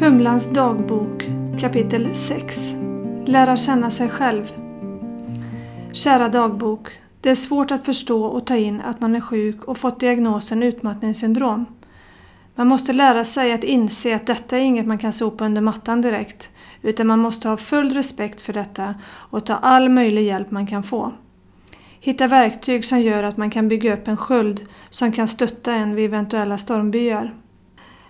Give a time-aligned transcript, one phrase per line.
[0.00, 1.24] Humlans dagbok
[1.60, 2.74] kapitel 6
[3.26, 4.52] Lära känna sig själv
[5.92, 6.88] Kära dagbok.
[7.20, 10.62] Det är svårt att förstå och ta in att man är sjuk och fått diagnosen
[10.62, 11.66] utmattningssyndrom.
[12.54, 16.02] Man måste lära sig att inse att detta är inget man kan sopa under mattan
[16.02, 16.50] direkt,
[16.82, 20.82] utan man måste ha full respekt för detta och ta all möjlig hjälp man kan
[20.82, 21.12] få.
[22.00, 25.94] Hitta verktyg som gör att man kan bygga upp en sköld som kan stötta en
[25.94, 27.34] vid eventuella stormbyar.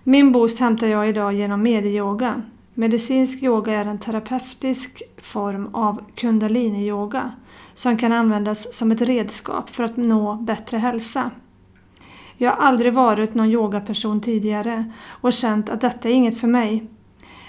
[0.08, 2.42] Min boost hämtar jag idag genom medieyoga.
[2.74, 7.32] Medicinsk yoga är en terapeutisk form av kundaliniyoga
[7.74, 11.30] som kan användas som ett redskap för att nå bättre hälsa.
[12.36, 16.86] Jag har aldrig varit någon yogaperson tidigare och känt att detta är inget för mig.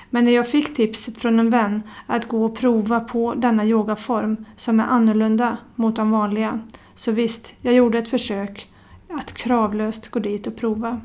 [0.10, 4.46] Men när jag fick tipset från en vän att gå och prova på denna yogaform
[4.56, 6.60] som är annorlunda mot de vanliga,
[6.96, 8.72] så visst, jag gjorde ett försök
[9.10, 11.02] att kravlöst gå dit och prova.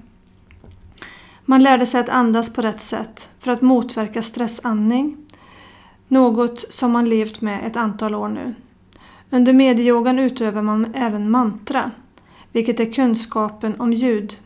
[1.52, 5.16] Man lärde sig att andas på rätt sätt för att motverka stressandning.
[6.08, 8.54] Något som man levt med ett antal år nu.
[9.30, 11.90] Under medieyogan utövar man även mantra,
[12.52, 14.36] vilket är kunskapen om ljud.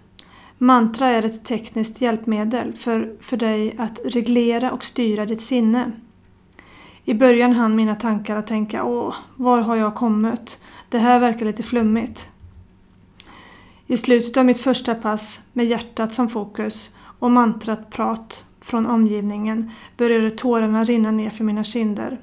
[0.58, 5.92] Mantra är ett tekniskt hjälpmedel för, för dig att reglera och styra ditt sinne.
[7.04, 10.58] I början hann mina tankar att tänka åh, var har jag kommit?
[10.88, 12.28] Det här verkar lite flummigt.
[13.86, 19.70] I slutet av mitt första pass med hjärtat som fokus och mantrat prat från omgivningen
[19.96, 22.20] började tårarna rinna ner för mina kinder.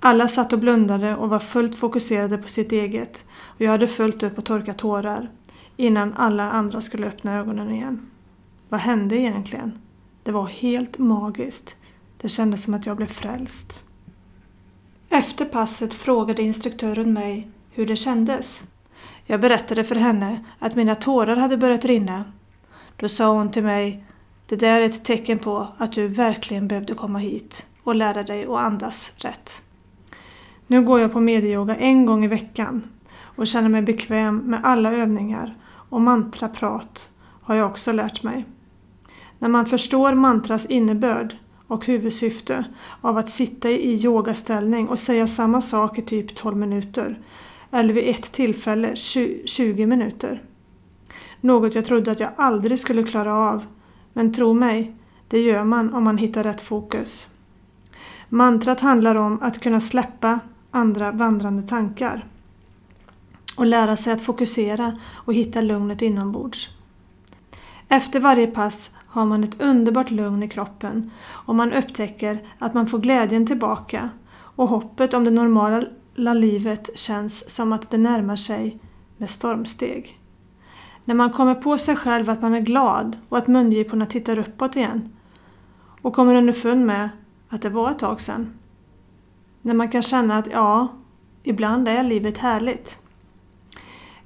[0.00, 4.22] Alla satt och blundade och var fullt fokuserade på sitt eget och jag hade fullt
[4.22, 5.30] upp och torkat tårar
[5.76, 8.10] innan alla andra skulle öppna ögonen igen.
[8.68, 9.78] Vad hände egentligen?
[10.22, 11.76] Det var helt magiskt.
[12.20, 13.84] Det kändes som att jag blev frälst.
[15.08, 18.64] Efter passet frågade instruktören mig hur det kändes.
[19.24, 22.24] Jag berättade för henne att mina tårar hade börjat rinna.
[23.02, 24.04] Då sa hon till mig
[24.46, 28.44] Det där är ett tecken på att du verkligen behövde komma hit och lära dig
[28.44, 29.62] att andas rätt.
[30.66, 32.82] Nu går jag på medieyoga en gång i veckan
[33.36, 37.10] och känner mig bekväm med alla övningar och mantraprat
[37.42, 38.44] har jag också lärt mig.
[39.38, 41.36] När man förstår mantras innebörd
[41.66, 42.64] och huvudsyfte
[43.00, 47.22] av att sitta i yogaställning och säga samma sak i typ 12 minuter
[47.70, 50.42] eller vid ett tillfälle 20 minuter.
[51.44, 53.66] Något jag trodde att jag aldrig skulle klara av,
[54.12, 54.96] men tro mig,
[55.28, 57.28] det gör man om man hittar rätt fokus.
[58.28, 62.26] Mantrat handlar om att kunna släppa andra vandrande tankar
[63.56, 66.70] och lära sig att fokusera och hitta lugnet inombords.
[67.88, 72.86] Efter varje pass har man ett underbart lugn i kroppen och man upptäcker att man
[72.86, 78.78] får glädjen tillbaka och hoppet om det normala livet känns som att det närmar sig
[79.16, 80.21] med stormsteg.
[81.04, 84.76] När man kommer på sig själv att man är glad och att mungiporna tittar uppåt
[84.76, 85.16] igen
[86.02, 87.08] och kommer underfund med
[87.48, 88.54] att det var ett tag sedan.
[89.62, 90.88] När man kan känna att ja,
[91.42, 92.98] ibland är livet härligt.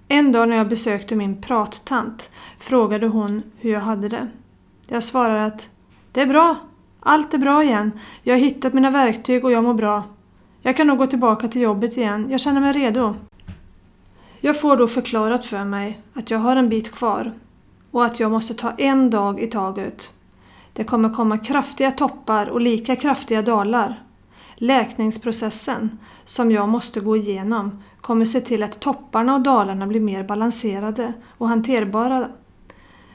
[0.08, 4.28] En dag när jag besökte min prattant frågade hon hur jag hade det.
[4.88, 5.68] Jag svarade att
[6.12, 6.56] det är bra,
[7.00, 7.90] allt är bra igen.
[8.22, 10.02] Jag har hittat mina verktyg och jag mår bra.
[10.62, 13.14] Jag kan nog gå tillbaka till jobbet igen, jag känner mig redo.
[14.46, 17.32] Jag får då förklarat för mig att jag har en bit kvar
[17.90, 20.12] och att jag måste ta en dag i taget.
[20.72, 24.00] Det kommer komma kraftiga toppar och lika kraftiga dalar.
[24.54, 30.24] Läkningsprocessen, som jag måste gå igenom, kommer se till att topparna och dalarna blir mer
[30.24, 32.28] balanserade och hanterbara.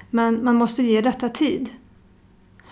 [0.09, 1.69] Men man måste ge detta tid.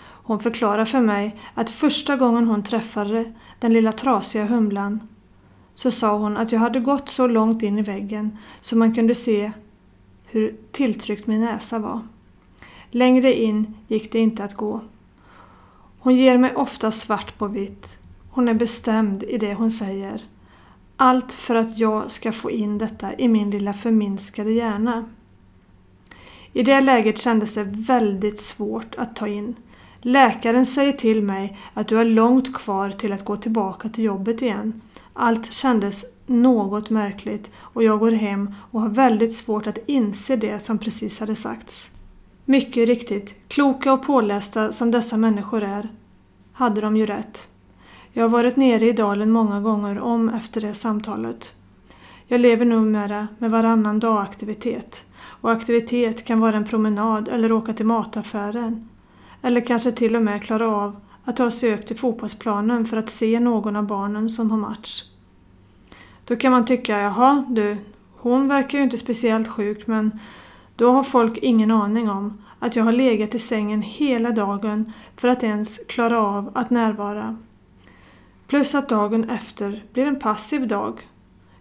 [0.02, 5.08] Hon förklarar för mig att första gången hon träffade den lilla trasiga humlan
[5.80, 9.14] så sa hon att jag hade gått så långt in i väggen så man kunde
[9.14, 9.52] se
[10.24, 12.00] hur tilltryckt min näsa var.
[12.90, 14.80] Längre in gick det inte att gå.
[15.98, 18.00] Hon ger mig ofta svart på vitt.
[18.30, 20.22] Hon är bestämd i det hon säger.
[20.96, 25.04] Allt för att jag ska få in detta i min lilla förminskade hjärna.
[26.52, 29.54] I det läget kändes det väldigt svårt att ta in.
[30.02, 34.42] Läkaren säger till mig att du har långt kvar till att gå tillbaka till jobbet
[34.42, 34.80] igen.
[35.12, 40.60] Allt kändes något märkligt och jag går hem och har väldigt svårt att inse det
[40.60, 41.90] som precis hade sagts.
[42.44, 45.88] Mycket riktigt, kloka och pålästa som dessa människor är,
[46.52, 47.48] hade de ju rätt.
[48.12, 51.54] Jag har varit nere i dalen många gånger om efter det samtalet.
[52.26, 57.86] Jag lever numera med varannan dag-aktivitet och aktivitet kan vara en promenad eller åka till
[57.86, 58.89] mataffären.
[59.42, 63.10] Eller kanske till och med klara av att ta sig upp till fotbollsplanen för att
[63.10, 65.02] se någon av barnen som har match.
[66.24, 67.76] Då kan man tycka, jaha du,
[68.16, 70.20] hon verkar ju inte speciellt sjuk men
[70.76, 75.28] då har folk ingen aning om att jag har legat i sängen hela dagen för
[75.28, 77.36] att ens klara av att närvara.
[78.46, 81.08] Plus att dagen efter blir en passiv dag.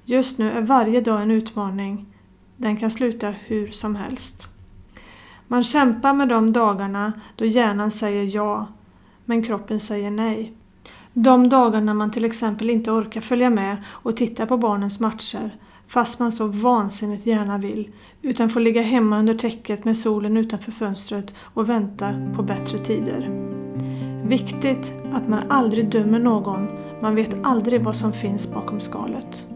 [0.06, 2.06] Just nu är varje dag en utmaning.
[2.58, 4.48] Den kan sluta hur som helst.
[5.52, 8.68] Man kämpar med de dagarna då hjärnan säger ja,
[9.26, 10.54] men kroppen säger nej.
[11.14, 15.50] De dagarna man till exempel inte orkar följa med och titta på barnens matcher
[15.88, 17.92] fast man så vansinnigt gärna vill
[18.22, 23.30] utan får ligga hemma under täcket med solen utanför fönstret och vänta på bättre tider.
[24.28, 26.68] Viktigt att man aldrig dömer någon,
[27.02, 29.48] man vet aldrig vad som finns bakom skalet.